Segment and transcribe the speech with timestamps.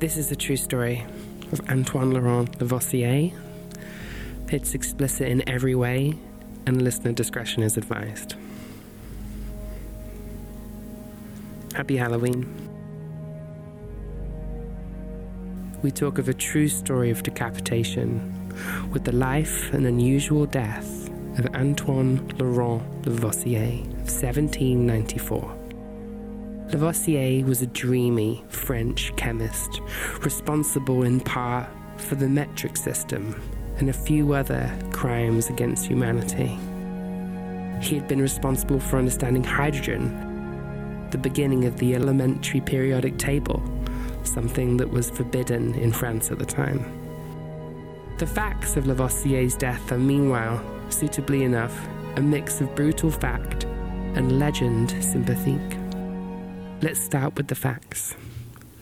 [0.00, 1.04] This is a true story
[1.50, 3.32] of Antoine Laurent Lavoisier.
[4.46, 6.16] It's explicit in every way,
[6.66, 8.36] and listener discretion is advised.
[11.74, 12.46] Happy Halloween.
[15.82, 18.52] We talk of a true story of decapitation
[18.92, 21.08] with the life and unusual death
[21.40, 25.57] of Antoine Laurent Lavoisier of 1794.
[26.70, 29.80] Lavoisier was a dreamy French chemist,
[30.20, 33.40] responsible in part for the metric system
[33.78, 36.58] and a few other crimes against humanity.
[37.80, 43.62] He had been responsible for understanding hydrogen, the beginning of the elementary periodic table,
[44.24, 46.84] something that was forbidden in France at the time.
[48.18, 54.38] The facts of Lavoisier's death are, meanwhile, suitably enough, a mix of brutal fact and
[54.38, 55.77] legend sympathique.
[56.80, 58.14] Let's start with the facts.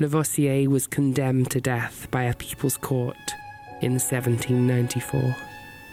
[0.00, 3.34] Lavoisier was condemned to death by a people's court
[3.82, 5.36] in 1794,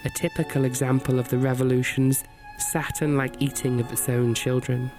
[0.06, 2.24] a typical example of the revolution's
[2.58, 4.90] Saturn like eating of its own children.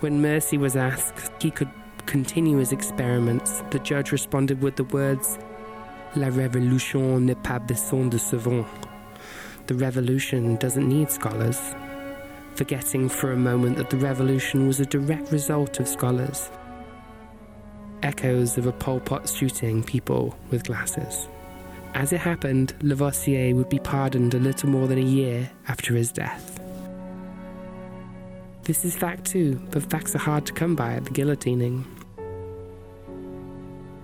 [0.00, 1.70] When Mercy was asked he could
[2.06, 5.38] continue his experiments, the judge responded with the words,
[6.14, 8.66] La révolution n'est pas besoin de savants.
[9.66, 11.60] The revolution doesn't need scholars
[12.56, 16.50] forgetting for a moment that the revolution was a direct result of scholars.
[18.02, 21.28] Echoes of a Pol Pot shooting people with glasses.
[21.94, 26.12] As it happened, Lavoisier would be pardoned a little more than a year after his
[26.12, 26.58] death.
[28.64, 31.84] This is fact too, but facts are hard to come by at the guillotining.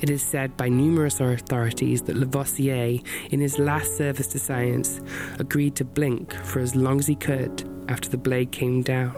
[0.00, 5.00] It is said by numerous authorities that Lavoisier, in his last service to science,
[5.38, 9.14] agreed to blink for as long as he could after the blade came down,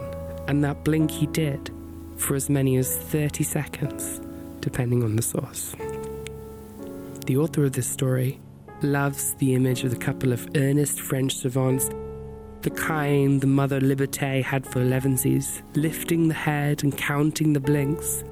[0.49, 1.71] and that blink he did
[2.17, 4.19] for as many as 30 seconds,
[4.59, 5.73] depending on the source.
[7.25, 8.39] The author of this story
[8.81, 11.89] loves the image of the couple of earnest French savants,
[12.63, 18.25] the kind the mother Liberté had for elevensies, lifting the head and counting the blinks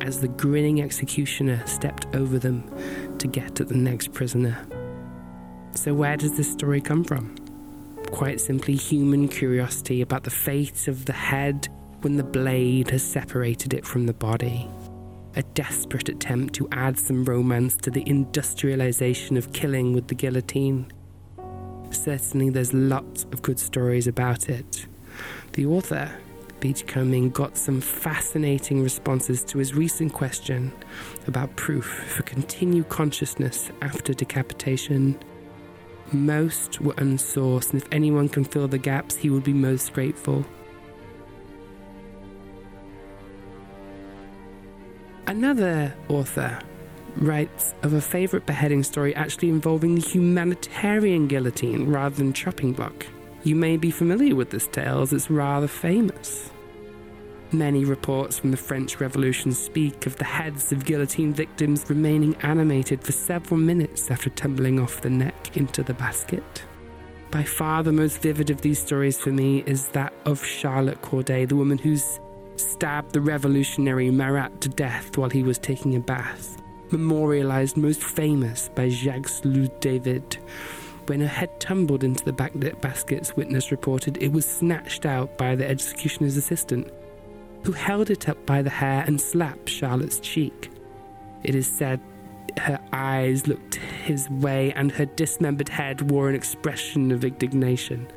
[0.00, 2.64] as the grinning executioner stepped over them
[3.18, 4.58] to get at the next prisoner.
[5.72, 7.34] So, where does this story come from?
[8.10, 11.68] Quite simply, human curiosity about the fate of the head
[12.00, 14.68] when the blade has separated it from the body.
[15.36, 20.90] A desperate attempt to add some romance to the industrialization of killing with the guillotine.
[21.90, 24.86] Certainly, there's lots of good stories about it.
[25.52, 26.10] The author,
[26.60, 30.72] Beachcombing got some fascinating responses to his recent question
[31.26, 35.18] about proof for continued consciousness after decapitation.
[36.12, 40.44] Most were unsourced, and if anyone can fill the gaps, he would be most grateful.
[45.26, 46.58] Another author
[47.16, 53.06] writes of a favourite beheading story actually involving the humanitarian guillotine rather than chopping block.
[53.44, 56.50] You may be familiar with this tale as it's rather famous.
[57.52, 63.02] Many reports from the French Revolution speak of the heads of guillotine victims remaining animated
[63.02, 66.62] for several minutes after tumbling off the neck into the basket.
[67.30, 71.46] By far the most vivid of these stories for me is that of Charlotte Corday,
[71.46, 72.20] the woman who's
[72.56, 76.60] stabbed the revolutionary Marat to death while he was taking a bath,
[76.90, 80.36] memorialized most famous by Jacques Louis David,
[81.06, 85.56] when her head tumbled into the backlit baskets, witness reported it was snatched out by
[85.56, 86.92] the executioner's assistant,
[87.64, 90.70] who held it up by the hair and slapped Charlotte's cheek.
[91.44, 92.00] It is said
[92.58, 98.08] her eyes looked his way and her dismembered head wore an expression of indignation.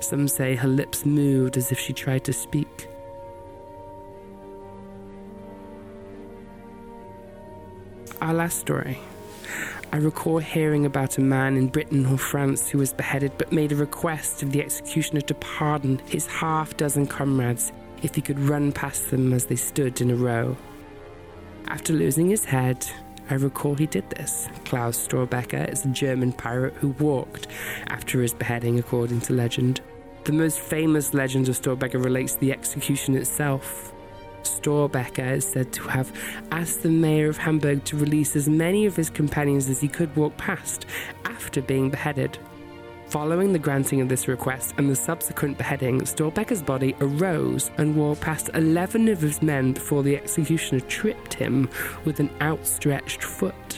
[0.00, 2.88] Some say her lips moved as if she tried to speak.
[8.20, 8.98] Our last story
[9.92, 13.72] I recall hearing about a man in Britain or France who was beheaded but made
[13.72, 18.72] a request of the executioner to pardon his half dozen comrades if he could run
[18.72, 20.56] past them as they stood in a row.
[21.66, 22.86] After losing his head,
[23.30, 24.48] I recall he did this.
[24.64, 27.46] Klaus Storbecker is a German pirate who walked
[27.88, 29.80] after his beheading, according to legend.
[30.24, 33.92] The most famous legend of Storbecker relates to the execution itself,
[34.44, 36.12] Storbecker is said to have
[36.50, 40.14] asked the mayor of Hamburg to release as many of his companions as he could
[40.16, 40.86] walk past
[41.24, 42.38] after being beheaded.
[43.12, 48.22] Following the granting of this request and the subsequent beheading, Storbecker's body arose and walked
[48.22, 51.68] past 11 of his men before the executioner tripped him
[52.06, 53.76] with an outstretched foot.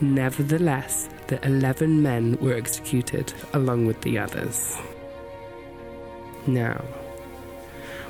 [0.00, 4.78] Nevertheless, the 11 men were executed along with the others.
[6.46, 6.82] Now,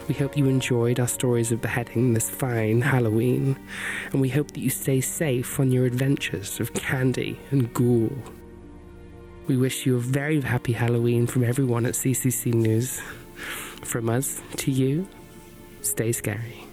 [0.06, 3.56] We hope you enjoyed our stories of beheading this fine Halloween,
[4.12, 8.10] and we hope that you stay safe on your adventures of candy and ghoul.
[9.46, 13.00] We wish you a very happy Halloween from everyone at CCC News.
[13.82, 15.08] From us to you,
[15.82, 16.69] stay scary.